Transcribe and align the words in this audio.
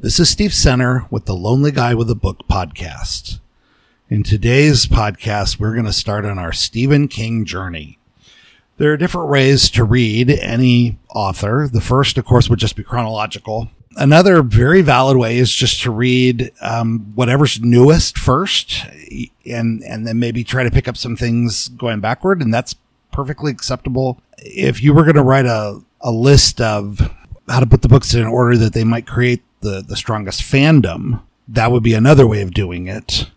This 0.00 0.20
is 0.20 0.30
Steve 0.30 0.54
Center 0.54 1.08
with 1.10 1.24
the 1.24 1.34
Lonely 1.34 1.72
Guy 1.72 1.92
with 1.92 2.08
a 2.08 2.14
Book 2.14 2.46
podcast. 2.48 3.40
In 4.08 4.22
today's 4.22 4.86
podcast, 4.86 5.58
we're 5.58 5.72
going 5.72 5.86
to 5.86 5.92
start 5.92 6.24
on 6.24 6.38
our 6.38 6.52
Stephen 6.52 7.08
King 7.08 7.44
journey. 7.44 7.98
There 8.76 8.92
are 8.92 8.96
different 8.96 9.28
ways 9.28 9.68
to 9.70 9.82
read 9.82 10.30
any 10.30 11.00
author. 11.12 11.68
The 11.72 11.80
first, 11.80 12.16
of 12.16 12.24
course, 12.24 12.48
would 12.48 12.60
just 12.60 12.76
be 12.76 12.84
chronological. 12.84 13.70
Another 13.96 14.40
very 14.44 14.82
valid 14.82 15.16
way 15.16 15.36
is 15.36 15.52
just 15.52 15.82
to 15.82 15.90
read 15.90 16.52
um, 16.60 17.10
whatever's 17.16 17.60
newest 17.60 18.16
first, 18.18 18.86
and 19.44 19.82
and 19.82 20.06
then 20.06 20.20
maybe 20.20 20.44
try 20.44 20.62
to 20.62 20.70
pick 20.70 20.86
up 20.86 20.96
some 20.96 21.16
things 21.16 21.70
going 21.70 21.98
backward, 21.98 22.40
and 22.40 22.54
that's 22.54 22.76
perfectly 23.10 23.50
acceptable. 23.50 24.20
If 24.38 24.80
you 24.80 24.94
were 24.94 25.02
going 25.02 25.16
to 25.16 25.24
write 25.24 25.46
a 25.46 25.80
a 26.00 26.12
list 26.12 26.60
of 26.60 27.00
how 27.48 27.58
to 27.58 27.66
put 27.66 27.82
the 27.82 27.88
books 27.88 28.14
in 28.14 28.26
order 28.26 28.56
that 28.58 28.74
they 28.74 28.84
might 28.84 29.08
create 29.08 29.42
the, 29.60 29.82
the 29.86 29.96
strongest 29.96 30.42
fandom, 30.42 31.22
that 31.48 31.72
would 31.72 31.82
be 31.82 31.94
another 31.94 32.26
way 32.26 32.42
of 32.42 32.54
doing 32.54 32.86
it. 32.86 33.30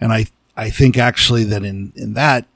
And 0.00 0.12
I, 0.12 0.26
I 0.56 0.70
think 0.70 0.96
actually 0.96 1.44
that 1.44 1.64
in, 1.64 1.92
in 1.96 2.14
that, 2.14 2.46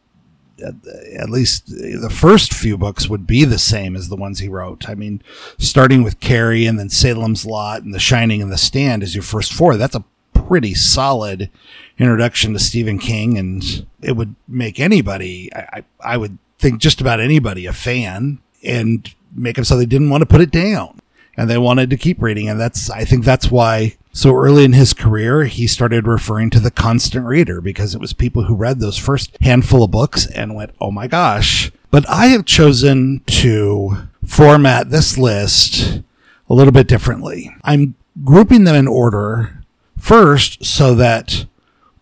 at 0.61 1.29
least 1.29 1.67
the 1.67 2.13
first 2.13 2.55
few 2.55 2.79
books 2.79 3.09
would 3.09 3.27
be 3.27 3.45
the 3.45 3.59
same 3.59 3.97
as 3.97 4.09
the 4.09 4.17
ones 4.17 4.39
he 4.39 4.49
wrote. 4.49 4.89
I 4.89 4.95
mean, 4.95 5.23
starting 5.59 6.05
with 6.05 6.21
Carrie 6.21 6.67
and 6.67 6.79
then 6.79 6.89
Salem's 6.89 7.45
Lot 7.45 7.83
and 7.83 7.93
The 7.93 7.99
Shining 7.99 8.41
and 8.41 8.53
The 8.53 8.59
Stand 8.59 9.03
as 9.03 9.15
your 9.15 9.25
first 9.25 9.53
four, 9.53 9.77
that's 9.77 9.97
a 9.97 10.05
pretty 10.35 10.75
solid 10.75 11.51
introduction 11.99 12.53
to 12.53 12.61
Stephen 12.61 12.99
King. 12.99 13.37
And 13.39 13.87
it 14.01 14.13
would 14.13 14.37
make 14.47 14.79
anybody, 14.79 15.51
I, 15.53 15.83
I 16.01 16.17
would 16.17 16.39
think 16.59 16.81
just 16.81 17.01
about 17.01 17.19
anybody 17.19 17.67
a 17.67 17.73
fan 17.73 18.39
and 18.63 19.13
make 19.35 19.57
them 19.57 19.65
so 19.65 19.77
they 19.77 19.87
didn't 19.87 20.11
want 20.11 20.23
to 20.23 20.27
put 20.27 20.41
it 20.41 20.53
down 20.53 21.01
and 21.37 21.49
they 21.49 21.59
wanted 21.59 21.91
to 21.91 21.97
keep 21.97 22.21
reading. 22.21 22.49
And 22.49 22.61
that's, 22.61 22.91
I 22.91 23.05
think 23.05 23.25
that's 23.25 23.51
why 23.51 23.97
so 24.13 24.35
early 24.35 24.65
in 24.65 24.75
his 24.75 24.93
career, 24.93 25.45
he 25.45 25.67
started 25.67 26.07
referring 26.07 26.51
to 26.51 26.61
the 26.61 26.71
constant 26.71 27.27
reader 27.27 27.61
because 27.61 27.95
it 27.95 28.01
was 28.01 28.13
people 28.13 28.45
who 28.45 28.55
read 28.55 28.79
those 28.79 28.99
first 28.99 29.37
handful 29.41 29.83
of 29.83 29.91
books 29.91 30.27
and 30.27 30.55
went, 30.55 30.75
Oh 30.81 30.91
my 30.91 31.07
gosh. 31.07 31.73
But 31.91 32.09
I 32.09 32.27
have 32.27 32.45
chosen 32.45 33.23
to 33.27 34.09
format 34.25 34.91
this 34.91 35.19
list 35.19 36.03
a 36.49 36.55
little 36.55 36.73
bit 36.73 36.89
differently. 36.89 37.55
I'm 37.65 37.95
grouping 38.25 38.65
them 38.65 38.77
in 38.77 38.87
order 38.87 39.63
first 39.99 40.65
so 40.65 40.95
that 40.95 41.47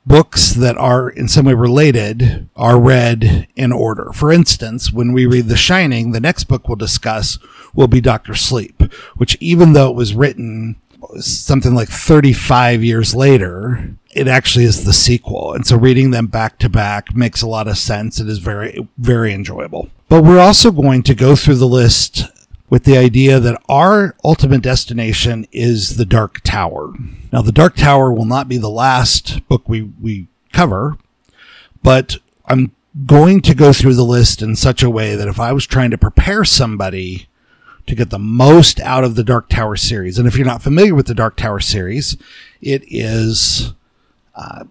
books 0.07 0.55
that 0.55 0.77
are 0.77 1.09
in 1.09 1.29
some 1.29 1.47
way 1.47 1.55
related 1.55 2.49
are 2.57 2.81
read 2.81 3.47
in 3.55 3.71
order. 3.71 4.11
For 4.13 4.33
instance, 4.33 4.93
when 4.93 5.13
we 5.13 5.27
read 5.27 5.47
The 5.47 5.57
Shining, 5.57 6.13
the 6.13 6.21
next 6.21 6.45
book 6.45 6.67
we'll 6.67 6.77
discuss 6.77 7.39
will 7.75 7.89
be 7.89 8.01
Doctor 8.01 8.35
Sleep, 8.35 8.83
which 9.17 9.37
even 9.41 9.73
though 9.73 9.91
it 9.91 9.97
was 9.97 10.15
written 10.15 10.77
something 11.19 11.75
like 11.75 11.89
35 11.89 12.85
years 12.85 13.15
later, 13.15 13.95
it 14.13 14.29
actually 14.29 14.65
is 14.65 14.85
the 14.85 14.93
sequel. 14.93 15.53
And 15.53 15.67
so 15.67 15.77
reading 15.77 16.11
them 16.11 16.27
back 16.27 16.59
to 16.59 16.69
back 16.69 17.15
makes 17.15 17.43
a 17.43 17.49
lot 17.49 17.69
of 17.69 17.79
sense. 17.79 18.21
It 18.21 18.29
is 18.29 18.39
very, 18.39 18.89
very 18.99 19.33
enjoyable. 19.33 19.91
But 20.09 20.25
we're 20.25 20.41
also 20.41 20.71
going 20.71 21.03
to 21.05 21.15
go 21.15 21.37
through 21.37 21.57
the 21.57 21.67
list 21.67 22.25
with 22.69 22.85
the 22.85 22.97
idea 22.97 23.41
that 23.41 23.61
our 23.69 24.15
ultimate 24.25 24.63
destination 24.63 25.47
is 25.53 25.97
the 25.97 26.05
Dark 26.05 26.41
Tower. 26.43 26.95
Now, 27.33 27.43
the 27.43 27.53
Dark 27.53 27.77
Tower 27.77 28.13
will 28.13 28.25
not 28.25 28.49
be 28.49 28.59
the 28.59 28.71
last 28.71 29.47
book 29.49 29.69
we, 29.69 29.83
we 30.01 30.29
cover, 30.53 30.97
but 31.83 32.19
I'm 32.47 32.73
going 33.07 33.41
to 33.43 33.55
go 33.55 33.73
through 33.73 33.95
the 33.95 34.05
list 34.05 34.43
in 34.43 34.57
such 34.57 34.83
a 34.83 34.91
way 34.91 35.15
that 35.15 35.29
if 35.29 35.39
I 35.41 35.53
was 35.53 35.67
trying 35.67 35.91
to 35.91 35.99
prepare 35.99 36.45
somebody 36.45 37.29
to 37.91 37.97
get 37.97 38.11
the 38.11 38.21
most 38.21 38.79
out 38.81 39.03
of 39.03 39.17
the 39.17 39.25
Dark 39.25 39.49
Tower 39.49 39.75
series, 39.75 40.17
and 40.17 40.29
if 40.29 40.37
you're 40.37 40.47
not 40.47 40.63
familiar 40.63 40.95
with 40.95 41.07
the 41.07 41.15
Dark 41.15 41.37
Tower 41.37 41.59
series, 41.59 42.17
it 42.63 42.85
is 42.87 43.75
uh, 44.37 44.65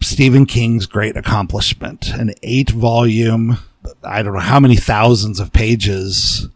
Stephen 0.00 0.46
King's 0.46 0.86
great 0.86 1.14
accomplishment, 1.14 2.08
an 2.08 2.32
eight 2.42 2.70
volume, 2.70 3.58
I 4.02 4.22
don't 4.22 4.32
know 4.32 4.40
how 4.40 4.60
many 4.60 4.76
thousands 4.76 5.40
of 5.40 5.52
pages 5.52 6.48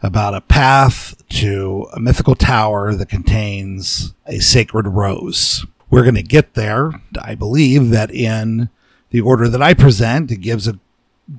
about 0.00 0.34
a 0.34 0.40
path 0.40 1.20
to 1.30 1.88
a 1.92 1.98
mythical 1.98 2.36
tower 2.36 2.94
that 2.94 3.08
contains 3.08 4.14
a 4.28 4.38
sacred 4.38 4.86
rose. 4.86 5.66
We're 5.90 6.02
going 6.02 6.14
to 6.14 6.22
get 6.22 6.54
there. 6.54 6.92
I 7.20 7.34
believe 7.34 7.90
that 7.90 8.12
in 8.12 8.70
the 9.10 9.20
order 9.20 9.48
that 9.48 9.60
I 9.60 9.74
present, 9.74 10.30
it 10.30 10.36
gives 10.36 10.68
a 10.68 10.78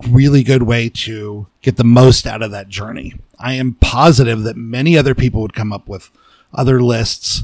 really 0.09 0.43
good 0.43 0.63
way 0.63 0.89
to 0.89 1.47
get 1.61 1.77
the 1.77 1.83
most 1.83 2.25
out 2.25 2.41
of 2.41 2.51
that 2.51 2.69
journey. 2.69 3.13
I 3.39 3.53
am 3.53 3.73
positive 3.75 4.43
that 4.43 4.55
many 4.55 4.97
other 4.97 5.15
people 5.15 5.41
would 5.41 5.53
come 5.53 5.73
up 5.73 5.87
with 5.87 6.09
other 6.53 6.81
lists, 6.81 7.43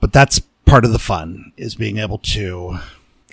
but 0.00 0.12
that's 0.12 0.40
part 0.66 0.84
of 0.84 0.92
the 0.92 0.98
fun 0.98 1.52
is 1.56 1.74
being 1.74 1.98
able 1.98 2.18
to 2.18 2.78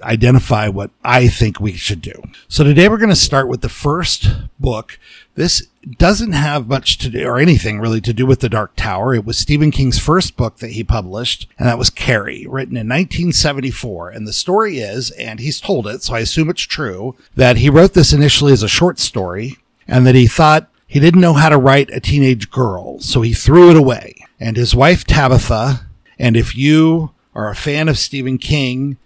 identify 0.02 0.68
what 0.68 0.92
I 1.04 1.28
think 1.28 1.60
we 1.60 1.74
should 1.74 2.02
do. 2.02 2.22
So 2.48 2.64
today 2.64 2.90
we're 2.90 2.98
going 2.98 3.10
to 3.10 3.16
start 3.16 3.48
with 3.48 3.62
the 3.62 3.70
first 3.70 4.28
book. 4.60 5.00
This 5.36 5.68
doesn't 5.98 6.34
have 6.34 6.68
much 6.68 6.98
to 7.00 7.10
do 7.10 7.26
or 7.26 7.38
anything 7.38 7.80
really 7.80 8.02
to 8.02 8.14
do 8.14 8.26
with 8.26 8.40
the 8.40 8.50
Dark 8.50 8.76
Tower. 8.76 9.14
It 9.14 9.26
was 9.26 9.38
Stephen 9.38 9.72
King's 9.72 10.00
first 10.00 10.36
book 10.36 10.58
that 10.58 10.72
he 10.72 10.84
published, 10.84 11.48
and 11.58 11.68
that 11.68 11.78
was 11.78 11.90
Carrie, 11.90 12.46
written 12.50 12.76
in 12.76 12.88
1974. 12.88 14.10
And 14.10 14.28
the 14.28 14.34
story 14.34 14.80
is, 14.80 15.12
and 15.12 15.40
he's 15.40 15.62
told 15.62 15.88
it, 15.88 16.04
so 16.04 16.16
I 16.16 16.20
assume 16.20 16.50
it's 16.50 16.62
true, 16.62 17.16
that 17.36 17.58
he 17.58 17.70
wrote 17.70 17.94
this 17.94 18.14
initially 18.14 18.54
as 18.54 18.64
a 18.64 18.68
short 18.68 19.00
story 19.00 19.58
and 19.88 20.06
that 20.08 20.16
he 20.16 20.28
thought 20.28 20.70
he 20.88 21.00
didn't 21.00 21.22
know 21.22 21.34
how 21.34 21.50
to 21.50 21.58
write 21.58 21.90
a 21.92 22.00
teenage 22.00 22.52
girl, 22.52 23.00
so 23.00 23.22
he 23.22 23.34
threw 23.34 23.70
it 23.70 23.78
away. 23.78 24.16
And 24.40 24.58
his 24.58 24.76
wife 24.76 25.04
Tabitha, 25.04 25.86
and 26.20 26.36
if 26.36 26.56
you 26.56 27.12
are 27.34 27.50
a 27.50 27.56
fan 27.56 27.90
of 27.90 27.98
Stephen 27.98 28.38
King, 28.38 28.98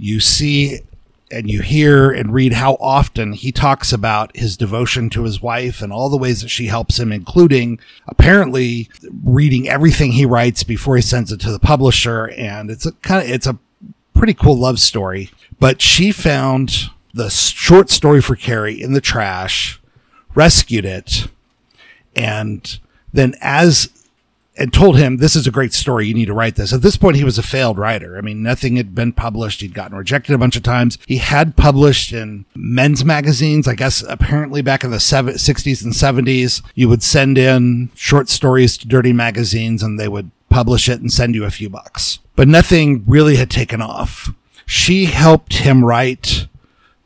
you 0.00 0.20
see 0.20 0.80
and 1.30 1.48
you 1.48 1.62
hear 1.62 2.10
and 2.10 2.32
read 2.32 2.52
how 2.52 2.76
often 2.80 3.32
he 3.32 3.52
talks 3.52 3.92
about 3.92 4.36
his 4.36 4.56
devotion 4.56 5.08
to 5.10 5.22
his 5.22 5.40
wife 5.40 5.80
and 5.80 5.92
all 5.92 6.08
the 6.08 6.16
ways 6.16 6.42
that 6.42 6.48
she 6.48 6.66
helps 6.66 6.98
him, 6.98 7.12
including 7.12 7.78
apparently 8.08 8.88
reading 9.22 9.68
everything 9.68 10.12
he 10.12 10.26
writes 10.26 10.64
before 10.64 10.96
he 10.96 11.02
sends 11.02 11.30
it 11.30 11.40
to 11.40 11.52
the 11.52 11.60
publisher. 11.60 12.30
And 12.30 12.70
it's 12.70 12.84
a 12.84 12.92
kind 12.92 13.22
of, 13.22 13.30
it's 13.30 13.46
a 13.46 13.58
pretty 14.12 14.34
cool 14.34 14.56
love 14.56 14.80
story, 14.80 15.30
but 15.60 15.80
she 15.80 16.10
found 16.10 16.90
the 17.14 17.30
short 17.30 17.90
story 17.90 18.20
for 18.20 18.34
Carrie 18.34 18.80
in 18.80 18.92
the 18.92 19.00
trash, 19.00 19.80
rescued 20.34 20.84
it. 20.84 21.28
And 22.16 22.78
then 23.12 23.34
as 23.40 23.88
and 24.56 24.72
told 24.72 24.98
him, 24.98 25.16
this 25.16 25.36
is 25.36 25.46
a 25.46 25.52
great 25.52 25.72
story. 25.72 26.06
You 26.06 26.14
need 26.14 26.26
to 26.26 26.34
write 26.34 26.56
this. 26.56 26.72
At 26.72 26.82
this 26.82 26.96
point, 26.96 27.16
he 27.16 27.24
was 27.24 27.38
a 27.38 27.42
failed 27.42 27.78
writer. 27.78 28.18
I 28.18 28.20
mean, 28.20 28.42
nothing 28.42 28.76
had 28.76 28.94
been 28.94 29.12
published. 29.12 29.60
He'd 29.60 29.74
gotten 29.74 29.96
rejected 29.96 30.34
a 30.34 30.38
bunch 30.38 30.56
of 30.56 30.62
times. 30.62 30.98
He 31.06 31.18
had 31.18 31.56
published 31.56 32.12
in 32.12 32.44
men's 32.54 33.04
magazines. 33.04 33.66
I 33.68 33.74
guess 33.74 34.02
apparently 34.06 34.60
back 34.60 34.84
in 34.84 34.90
the 34.90 34.98
60s 34.98 35.84
and 35.84 35.92
70s, 35.92 36.62
you 36.74 36.88
would 36.88 37.02
send 37.02 37.38
in 37.38 37.90
short 37.94 38.28
stories 38.28 38.76
to 38.78 38.88
dirty 38.88 39.12
magazines 39.12 39.82
and 39.82 39.98
they 39.98 40.08
would 40.08 40.30
publish 40.50 40.88
it 40.88 41.00
and 41.00 41.12
send 41.12 41.34
you 41.34 41.44
a 41.44 41.50
few 41.50 41.70
bucks. 41.70 42.18
But 42.34 42.48
nothing 42.48 43.04
really 43.06 43.36
had 43.36 43.50
taken 43.50 43.80
off. 43.80 44.30
She 44.66 45.06
helped 45.06 45.54
him 45.54 45.84
write 45.84 46.48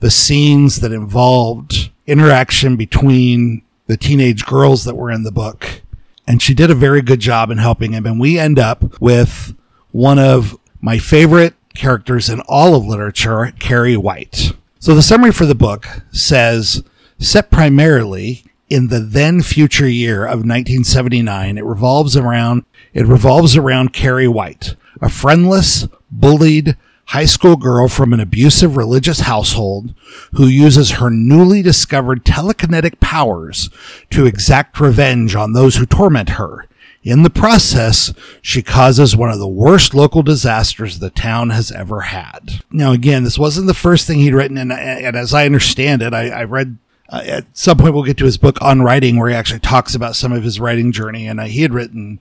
the 0.00 0.10
scenes 0.10 0.80
that 0.80 0.92
involved 0.92 1.90
interaction 2.06 2.76
between 2.76 3.62
the 3.86 3.96
teenage 3.96 4.44
girls 4.46 4.84
that 4.84 4.96
were 4.96 5.10
in 5.10 5.22
the 5.22 5.32
book 5.32 5.82
and 6.26 6.40
she 6.40 6.54
did 6.54 6.70
a 6.70 6.74
very 6.74 7.02
good 7.02 7.20
job 7.20 7.50
in 7.50 7.58
helping 7.58 7.92
him. 7.92 8.06
And 8.06 8.18
we 8.20 8.38
end 8.38 8.58
up 8.58 9.00
with 9.00 9.54
one 9.90 10.18
of 10.18 10.58
my 10.80 10.98
favorite 10.98 11.54
characters 11.74 12.28
in 12.28 12.40
all 12.48 12.74
of 12.74 12.86
literature, 12.86 13.52
Carrie 13.58 13.96
White. 13.96 14.52
So 14.78 14.94
the 14.94 15.02
summary 15.02 15.32
for 15.32 15.46
the 15.46 15.54
book 15.54 15.86
says, 16.12 16.82
set 17.18 17.50
primarily 17.50 18.44
in 18.68 18.88
the 18.88 19.00
then 19.00 19.42
future 19.42 19.88
year 19.88 20.24
of 20.24 20.40
1979, 20.40 21.58
it 21.58 21.64
revolves 21.64 22.16
around, 22.16 22.64
it 22.92 23.06
revolves 23.06 23.56
around 23.56 23.92
Carrie 23.92 24.28
White, 24.28 24.76
a 25.00 25.08
friendless, 25.08 25.86
bullied, 26.10 26.76
high 27.06 27.24
school 27.24 27.56
girl 27.56 27.88
from 27.88 28.12
an 28.12 28.20
abusive 28.20 28.76
religious 28.76 29.20
household 29.20 29.94
who 30.32 30.46
uses 30.46 30.92
her 30.92 31.10
newly 31.10 31.62
discovered 31.62 32.24
telekinetic 32.24 33.00
powers 33.00 33.70
to 34.10 34.26
exact 34.26 34.80
revenge 34.80 35.34
on 35.34 35.52
those 35.52 35.76
who 35.76 35.86
torment 35.86 36.30
her. 36.30 36.66
In 37.02 37.22
the 37.22 37.30
process, 37.30 38.14
she 38.40 38.62
causes 38.62 39.14
one 39.14 39.30
of 39.30 39.38
the 39.38 39.46
worst 39.46 39.92
local 39.92 40.22
disasters 40.22 40.98
the 40.98 41.10
town 41.10 41.50
has 41.50 41.70
ever 41.70 42.00
had. 42.00 42.62
Now, 42.70 42.92
again, 42.92 43.24
this 43.24 43.38
wasn't 43.38 43.66
the 43.66 43.74
first 43.74 44.06
thing 44.06 44.20
he'd 44.20 44.32
written, 44.32 44.56
and, 44.56 44.72
and 44.72 45.14
as 45.14 45.34
I 45.34 45.44
understand 45.44 46.00
it, 46.00 46.14
I, 46.14 46.30
I 46.30 46.44
read 46.44 46.78
uh, 47.10 47.22
at 47.26 47.44
some 47.52 47.76
point 47.76 47.92
we'll 47.92 48.04
get 48.04 48.16
to 48.16 48.24
his 48.24 48.38
book 48.38 48.60
on 48.62 48.80
writing 48.80 49.18
where 49.18 49.28
he 49.28 49.34
actually 49.34 49.60
talks 49.60 49.94
about 49.94 50.16
some 50.16 50.32
of 50.32 50.42
his 50.42 50.58
writing 50.58 50.92
journey, 50.92 51.26
and 51.26 51.38
uh, 51.38 51.44
he 51.44 51.60
had 51.60 51.74
written, 51.74 52.20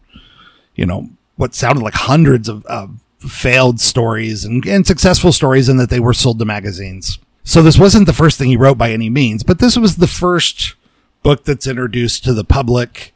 you 0.75 0.85
know, 0.85 1.09
what 1.37 1.55
sounded 1.55 1.81
like 1.81 1.93
hundreds 1.93 2.49
of, 2.49 2.65
of 2.65 2.99
failed 3.29 3.79
stories 3.79 4.45
and, 4.45 4.65
and 4.65 4.85
successful 4.85 5.31
stories 5.31 5.69
and 5.69 5.79
that 5.79 5.89
they 5.89 5.99
were 5.99 6.13
sold 6.13 6.39
to 6.39 6.45
magazines. 6.45 7.19
So 7.43 7.61
this 7.61 7.77
wasn't 7.77 8.05
the 8.05 8.13
first 8.13 8.37
thing 8.37 8.49
he 8.49 8.57
wrote 8.57 8.77
by 8.77 8.91
any 8.91 9.09
means, 9.09 9.43
but 9.43 9.59
this 9.59 9.77
was 9.77 9.97
the 9.97 10.07
first 10.07 10.75
book 11.23 11.43
that's 11.43 11.67
introduced 11.67 12.23
to 12.23 12.33
the 12.33 12.43
public. 12.43 13.13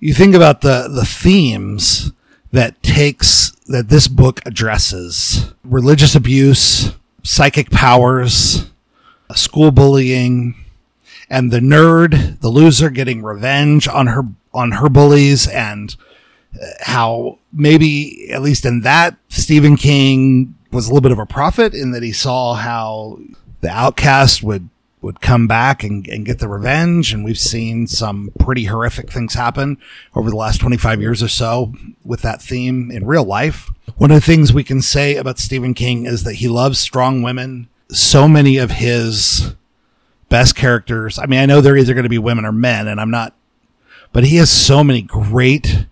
You 0.00 0.14
think 0.14 0.34
about 0.34 0.60
the, 0.60 0.88
the 0.88 1.04
themes 1.04 2.12
that 2.52 2.82
takes 2.82 3.52
that 3.68 3.88
this 3.88 4.08
book 4.08 4.40
addresses 4.44 5.52
religious 5.62 6.14
abuse, 6.16 6.92
psychic 7.22 7.70
powers, 7.70 8.70
school 9.34 9.70
bullying, 9.70 10.56
and 11.28 11.52
the 11.52 11.60
nerd, 11.60 12.40
the 12.40 12.48
loser 12.48 12.90
getting 12.90 13.22
revenge 13.22 13.86
on 13.86 14.08
her 14.08 14.22
on 14.52 14.72
her 14.72 14.88
bullies 14.88 15.46
and 15.46 15.94
how 16.80 17.38
maybe 17.52 18.30
at 18.30 18.42
least 18.42 18.64
in 18.64 18.80
that 18.82 19.16
Stephen 19.28 19.76
King 19.76 20.54
was 20.72 20.86
a 20.86 20.90
little 20.90 21.00
bit 21.00 21.12
of 21.12 21.18
a 21.18 21.26
prophet 21.26 21.74
in 21.74 21.92
that 21.92 22.02
he 22.02 22.12
saw 22.12 22.54
how 22.54 23.18
the 23.60 23.70
outcast 23.70 24.42
would 24.42 24.68
would 25.02 25.20
come 25.20 25.46
back 25.46 25.82
and, 25.82 26.06
and 26.08 26.26
get 26.26 26.40
the 26.40 26.48
revenge. 26.48 27.12
And 27.12 27.24
we've 27.24 27.38
seen 27.38 27.86
some 27.86 28.32
pretty 28.38 28.64
horrific 28.64 29.10
things 29.10 29.34
happen 29.34 29.78
over 30.14 30.28
the 30.28 30.36
last 30.36 30.60
25 30.60 31.00
years 31.00 31.22
or 31.22 31.28
so 31.28 31.72
with 32.04 32.22
that 32.22 32.42
theme 32.42 32.90
in 32.90 33.06
real 33.06 33.24
life. 33.24 33.70
One 33.96 34.10
of 34.10 34.16
the 34.16 34.26
things 34.26 34.52
we 34.52 34.64
can 34.64 34.82
say 34.82 35.16
about 35.16 35.38
Stephen 35.38 35.74
King 35.74 36.06
is 36.06 36.24
that 36.24 36.34
he 36.34 36.48
loves 36.48 36.78
strong 36.78 37.22
women. 37.22 37.68
So 37.90 38.28
many 38.28 38.58
of 38.58 38.72
his 38.72 39.54
best 40.28 40.54
characters, 40.54 41.18
I 41.18 41.26
mean, 41.26 41.40
I 41.40 41.46
know 41.46 41.60
they're 41.60 41.76
either 41.76 41.94
going 41.94 42.04
to 42.04 42.10
be 42.10 42.18
women 42.18 42.44
or 42.44 42.52
men, 42.52 42.86
and 42.86 43.00
I'm 43.00 43.10
not, 43.10 43.34
but 44.12 44.24
he 44.24 44.36
has 44.36 44.50
so 44.50 44.84
many 44.84 45.02
great 45.02 45.86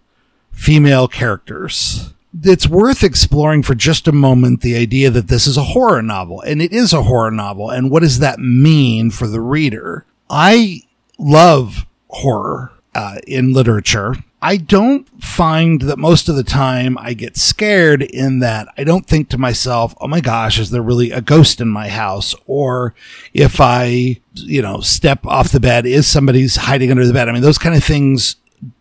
female 0.58 1.06
characters 1.06 2.12
it's 2.44 2.68
worth 2.68 3.02
exploring 3.02 3.62
for 3.62 3.74
just 3.74 4.06
a 4.06 4.12
moment 4.12 4.60
the 4.60 4.76
idea 4.76 5.10
that 5.10 5.28
this 5.28 5.46
is 5.46 5.56
a 5.56 5.62
horror 5.62 6.02
novel, 6.02 6.40
and 6.42 6.60
it 6.60 6.72
is 6.72 6.92
a 6.92 7.02
horror 7.02 7.30
novel. 7.30 7.70
And 7.70 7.90
what 7.90 8.02
does 8.02 8.18
that 8.18 8.38
mean 8.38 9.10
for 9.10 9.26
the 9.26 9.40
reader? 9.40 10.04
I 10.28 10.82
love 11.18 11.86
horror 12.08 12.72
uh, 12.94 13.16
in 13.26 13.52
literature. 13.52 14.14
I 14.40 14.56
don't 14.56 15.08
find 15.22 15.80
that 15.82 15.98
most 15.98 16.28
of 16.28 16.36
the 16.36 16.44
time 16.44 16.96
I 16.98 17.12
get 17.14 17.36
scared 17.36 18.02
in 18.02 18.38
that 18.38 18.68
I 18.76 18.84
don't 18.84 19.04
think 19.04 19.30
to 19.30 19.38
myself, 19.38 19.96
oh 20.00 20.06
my 20.06 20.20
gosh, 20.20 20.60
is 20.60 20.70
there 20.70 20.82
really 20.82 21.10
a 21.10 21.20
ghost 21.20 21.60
in 21.60 21.68
my 21.68 21.88
house? 21.88 22.36
Or 22.46 22.94
if 23.34 23.60
I, 23.60 24.20
you 24.34 24.62
know, 24.62 24.80
step 24.80 25.26
off 25.26 25.50
the 25.50 25.58
bed, 25.58 25.86
is 25.86 26.06
somebody's 26.06 26.54
hiding 26.54 26.92
under 26.92 27.04
the 27.04 27.12
bed? 27.12 27.28
I 27.28 27.32
mean, 27.32 27.42
those 27.42 27.58
kind 27.58 27.74
of 27.74 27.82
things 27.82 28.36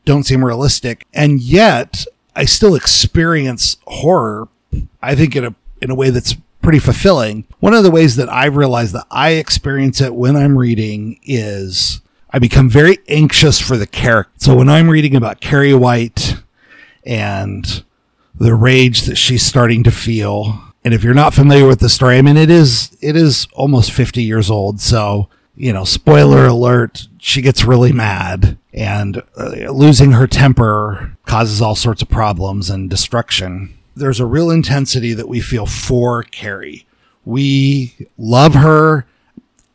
don't 0.06 0.24
seem 0.24 0.44
realistic. 0.44 1.06
And 1.14 1.40
yet 1.40 2.06
I 2.36 2.46
still 2.46 2.76
experience 2.76 3.78
horror, 3.86 4.48
I 5.02 5.16
think 5.16 5.36
in 5.36 5.46
a, 5.46 5.56
in 5.82 5.90
a 5.90 5.96
way 5.96 6.10
that's 6.10 6.36
pretty 6.62 6.80
fulfilling. 6.80 7.46
One 7.60 7.74
of 7.74 7.84
the 7.84 7.92
ways 7.92 8.16
that 8.18 8.30
I 8.30 8.46
realize 8.46 8.92
that 8.92 9.08
I 9.10 9.32
experience 9.32 10.02
it 10.02 10.14
when 10.14 10.36
I'm 10.36 10.58
reading 10.58 11.20
is 11.24 12.02
I 12.30 12.40
become 12.40 12.70
very 12.70 12.98
anxious 13.08 13.60
for 13.60 13.78
the 13.78 13.88
character. 13.88 14.34
So 14.38 14.56
when 14.56 14.70
I'm 14.70 14.90
reading 14.90 15.16
about 15.16 15.40
Carrie 15.40 15.74
White 15.74 16.36
and 17.06 17.84
the 18.36 18.54
rage 18.54 19.04
that 19.04 19.16
she's 19.16 19.46
starting 19.46 19.84
to 19.84 19.92
feel, 19.92 20.62
and 20.84 20.94
if 20.94 21.04
you're 21.04 21.14
not 21.14 21.34
familiar 21.34 21.66
with 21.66 21.80
the 21.80 21.90
story, 21.90 22.18
I 22.18 22.22
mean, 22.22 22.38
it 22.38 22.50
is, 22.50 22.96
it 23.02 23.16
is 23.16 23.48
almost 23.54 23.92
50 23.92 24.22
years 24.22 24.52
old. 24.52 24.80
So, 24.82 25.30
you 25.58 25.74
know, 25.74 25.84
spoiler 25.84 26.46
alert, 26.46 27.08
she 27.18 27.42
gets 27.42 27.66
really 27.66 27.92
mad 27.92 28.58
and 28.74 29.24
uh, 29.36 29.72
losing 29.72 30.12
her 30.12 30.28
temper 30.28 31.18
causes 31.26 31.62
all 31.62 31.76
sorts 31.76 32.04
of 32.04 32.10
problems 32.10 32.70
and 32.70 32.92
destruction. 32.92 33.76
There's 33.96 34.20
a 34.20 34.26
real 34.26 34.52
intensity 34.52 35.14
that 35.14 35.28
we 35.28 35.42
feel 35.42 35.66
for 35.66 36.22
Carrie. 36.22 36.86
We 37.26 38.08
love 38.20 38.54
her 38.54 39.08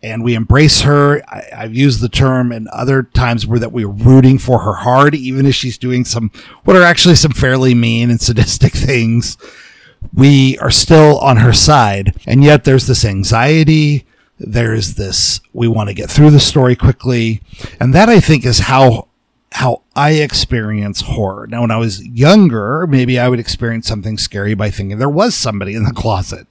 and 0.04 0.22
we 0.22 0.36
embrace 0.36 0.82
her. 0.82 1.20
I, 1.28 1.48
have 1.50 1.74
used 1.74 2.00
the 2.00 2.08
term 2.08 2.52
in 2.52 2.68
other 2.72 3.02
times 3.02 3.44
where 3.44 3.58
that 3.58 3.72
we're 3.72 3.88
rooting 3.88 4.38
for 4.38 4.60
her 4.60 4.74
hard, 4.74 5.16
even 5.16 5.46
if 5.46 5.56
she's 5.56 5.78
doing 5.78 6.04
some, 6.04 6.30
what 6.62 6.76
are 6.76 6.82
actually 6.82 7.16
some 7.16 7.32
fairly 7.32 7.74
mean 7.74 8.08
and 8.08 8.20
sadistic 8.20 8.72
things. 8.72 9.36
We 10.14 10.58
are 10.58 10.70
still 10.70 11.18
on 11.18 11.38
her 11.38 11.52
side. 11.52 12.14
And 12.24 12.44
yet 12.44 12.62
there's 12.62 12.86
this 12.86 13.04
anxiety 13.04 14.06
there's 14.46 14.94
this, 14.94 15.40
we 15.52 15.68
want 15.68 15.88
to 15.88 15.94
get 15.94 16.10
through 16.10 16.30
the 16.30 16.40
story 16.40 16.76
quickly. 16.76 17.42
And 17.80 17.94
that 17.94 18.08
I 18.08 18.20
think 18.20 18.44
is 18.44 18.60
how, 18.60 19.08
how 19.52 19.82
I 19.94 20.12
experience 20.12 21.02
horror. 21.02 21.46
Now, 21.46 21.62
when 21.62 21.70
I 21.70 21.76
was 21.76 22.04
younger, 22.06 22.86
maybe 22.86 23.18
I 23.18 23.28
would 23.28 23.40
experience 23.40 23.86
something 23.86 24.18
scary 24.18 24.54
by 24.54 24.70
thinking 24.70 24.98
there 24.98 25.08
was 25.08 25.34
somebody 25.34 25.74
in 25.74 25.84
the 25.84 25.92
closet, 25.96 26.46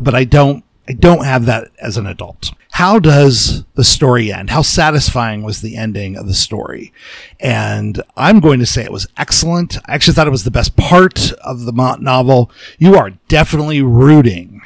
but 0.00 0.14
I 0.14 0.24
don't, 0.24 0.64
I 0.88 0.92
don't 0.92 1.24
have 1.24 1.44
that 1.46 1.70
as 1.80 1.96
an 1.96 2.06
adult. 2.06 2.52
How 2.72 2.98
does 2.98 3.64
the 3.74 3.84
story 3.84 4.32
end? 4.32 4.50
How 4.50 4.62
satisfying 4.62 5.42
was 5.42 5.60
the 5.60 5.76
ending 5.76 6.16
of 6.16 6.26
the 6.26 6.34
story? 6.34 6.92
And 7.40 8.00
I'm 8.16 8.40
going 8.40 8.60
to 8.60 8.66
say 8.66 8.84
it 8.84 8.92
was 8.92 9.08
excellent. 9.16 9.78
I 9.86 9.94
actually 9.94 10.14
thought 10.14 10.28
it 10.28 10.30
was 10.30 10.44
the 10.44 10.50
best 10.50 10.76
part 10.76 11.32
of 11.44 11.64
the 11.64 11.72
novel. 11.72 12.50
You 12.78 12.94
are 12.94 13.10
definitely 13.28 13.82
rooting 13.82 14.62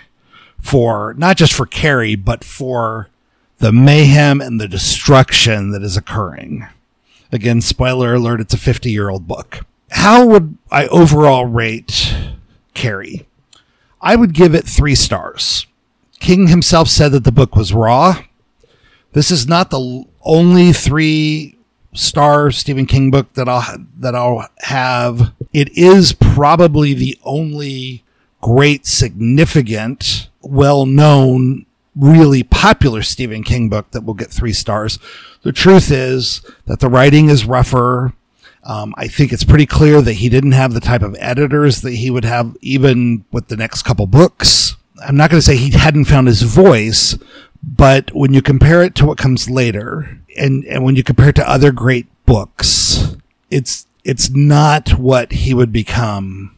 for 0.63 1.15
not 1.19 1.37
just 1.37 1.53
for 1.53 1.67
Carrie, 1.67 2.15
but 2.15 2.45
for 2.45 3.11
the 3.59 3.73
mayhem 3.73 4.41
and 4.41 4.59
the 4.61 4.69
destruction 4.69 5.73
that 5.73 5.83
is 5.83 5.97
occurring. 5.97 6.67
Again, 7.31 7.61
spoiler 7.61 8.15
alert, 8.15 8.41
it's 8.41 8.55
a 8.55 8.59
50 8.59 8.91
year 8.91 9.11
old 9.11 9.29
book. 9.29 9.67
How 9.91 10.25
would 10.25 10.57
I 10.71 10.87
overall 10.87 11.45
rate 11.45 12.15
Carrie? 12.73 13.27
I 14.01 14.17
would 14.17 14.33
give 14.33 14.55
it 14.55 14.65
three 14.65 14.95
stars. 14.95 15.67
King 16.19 16.49
himself 16.49 16.89
said 16.89 17.13
that 17.13 17.25
the 17.25 17.33
book 17.33 17.55
was 17.55 17.75
raw. 17.75 18.23
This 19.13 19.31
is 19.31 19.47
not 19.47 19.71
the 19.71 20.05
only 20.23 20.73
three 20.73 21.59
star 21.95 22.51
Stephen 22.51 22.87
King 22.87 23.11
book 23.11 23.33
that 23.35 23.49
I'll 23.49 23.79
that 23.99 24.15
I'll 24.15 24.49
have. 24.61 25.33
It 25.53 25.77
is 25.77 26.13
probably 26.13 26.95
the 26.95 27.19
only 27.25 28.05
great 28.41 28.87
significant 28.87 30.29
well 30.43 30.87
known, 30.87 31.67
really 31.95 32.43
popular 32.43 33.03
Stephen 33.03 33.43
King 33.43 33.69
book 33.69 33.91
that 33.91 34.05
will 34.05 34.15
get 34.15 34.31
three 34.31 34.53
stars. 34.53 34.99
The 35.43 35.53
truth 35.53 35.91
is 35.91 36.43
that 36.67 36.81
the 36.81 36.89
writing 36.89 37.29
is 37.29 37.45
rougher. 37.45 38.13
Um, 38.65 38.95
I 38.97 39.09
think 39.09 39.33
it's 39.33 39.45
pretty 39.45 39.67
clear 39.67 40.01
that 40.01 40.15
he 40.15 40.29
didn't 40.29 40.53
have 40.53 40.73
the 40.73 40.81
type 40.81 41.03
of 41.03 41.17
editors 41.19 41.81
that 41.83 41.95
he 41.95 42.11
would 42.11 42.25
have 42.25 42.57
even 42.61 43.25
with 43.33 43.49
the 43.49 43.57
next 43.57 43.83
couple 43.83 44.07
books. 44.07 44.77
I'm 45.05 45.17
not 45.17 45.31
going 45.31 45.41
to 45.41 45.47
say 45.47 45.57
he 45.57 45.71
hadn't 45.71 46.05
found 46.05 46.29
his 46.29 46.43
voice, 46.43 47.19
but 47.63 48.15
when 48.15 48.33
you 48.33 48.41
compare 48.41 48.83
it 48.83 48.95
to 48.97 49.07
what 49.07 49.19
comes 49.19 49.51
later 49.51 50.21
and, 50.39 50.65
and 50.65 50.85
when 50.85 50.95
you 50.95 51.03
compare 51.03 51.31
it 51.31 51.37
to 51.37 51.51
other 51.51 51.73
great 51.73 52.07
books, 52.25 53.17
it's, 53.51 53.87
it's 54.05 54.31
not 54.31 54.91
what 54.91 55.33
he 55.33 55.55
would 55.55 55.73
become 55.73 56.57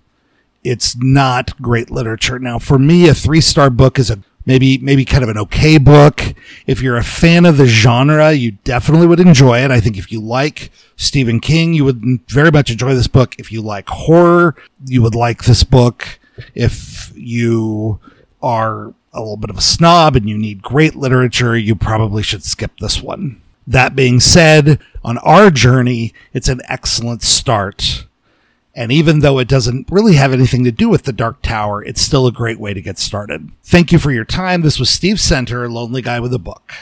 it's 0.65 0.97
not 0.97 1.61
great 1.61 1.91
literature. 1.91 2.39
Now, 2.39 2.59
for 2.59 2.79
me, 2.79 3.09
a 3.09 3.15
three 3.15 3.43
star 3.43 3.71
book 3.71 3.99
is 3.99 4.11
a 4.11 4.19
maybe 4.47 4.79
maybe 4.79 5.05
kind 5.05 5.23
of 5.23 5.29
an 5.29 5.39
okay 5.39 5.79
book. 5.79 6.35
If 6.67 6.81
you're 6.83 6.97
a 6.97 7.05
fan 7.05 7.45
of 7.45 7.59
the 7.59 7.67
genre, 7.67 8.33
you 8.33 8.53
definitely 8.53 9.07
would 9.07 9.21
enjoy 9.21 9.61
it. 9.61 9.71
I 9.71 9.81
think 9.81 9.99
if 9.99 10.11
you 10.11 10.21
like 10.21 10.71
Stephen 10.97 11.39
King, 11.41 11.75
you 11.75 11.85
would 11.85 12.21
very 12.29 12.51
much 12.51 12.71
enjoy 12.71 12.95
this 12.95 13.09
book. 13.09 13.37
If 13.39 13.53
you 13.53 13.61
like 13.61 13.89
horror, 13.89 14.57
you 14.87 15.03
would 15.03 15.15
like 15.15 15.45
this 15.45 15.63
book. 15.63 16.19
If 16.55 17.13
you 17.15 18.01
are 18.43 18.95
a 19.13 19.21
little 19.21 19.37
bit 19.37 19.51
of 19.51 19.59
a 19.59 19.63
snob 19.63 20.17
and 20.17 20.29
you 20.29 20.37
need 20.37 20.63
great 20.63 20.97
literature, 20.97 21.57
you 21.57 21.77
probably 21.77 22.23
should 22.23 22.43
skip 22.43 22.73
this 22.81 23.01
one. 23.01 23.41
That 23.67 23.95
being 23.95 24.21
said, 24.21 24.81
on 25.05 25.19
our 25.19 25.51
journey, 25.51 26.13
it's 26.33 26.49
an 26.49 26.61
excellent 26.69 27.23
start 27.23 28.05
and 28.75 28.91
even 28.91 29.21
though 29.21 29.39
it 29.39 29.49
doesn't 29.49 29.91
really 29.91 30.15
have 30.15 30.33
anything 30.33 30.65
to 30.65 30.73
do 30.73 30.89
with 30.89 31.05
the 31.05 31.13
Dark 31.13 31.43
Tower, 31.43 31.83
it's 31.83 32.01
still 32.01 32.27
a 32.27 32.33
great 32.33 32.59
way 32.59 32.75
to 32.75 32.83
get 32.83 32.99
started. 32.99 33.51
Thank 33.63 33.93
you 33.93 33.99
for 33.99 34.11
your 34.11 34.25
time. 34.25 34.63
This 34.63 34.79
was 34.79 34.91
Steve 34.91 35.21
Center, 35.21 35.69
Lonely 35.69 36.03
Guy 36.03 36.21
with 36.21 36.35
a 36.35 36.39
Book. 36.39 36.73